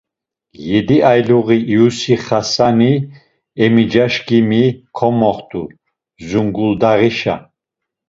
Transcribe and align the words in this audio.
Yedi 0.69 0.97
ayluği 1.11 1.57
iyusi 1.73 2.15
Xasani 2.25 2.93
emicaşǩimi 3.63 4.63
komoxt̆u 4.97 5.61
Zunguldağişa. 6.27 7.35